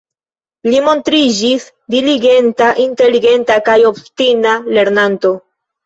Li 0.69 0.79
montriĝis 0.87 1.67
diligenta, 1.97 2.73
inteligenta 2.87 3.61
kaj 3.71 3.79
obstina 3.95 4.61
lernanto. 4.77 5.39